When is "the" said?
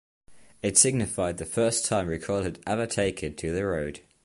1.37-1.45, 3.53-3.67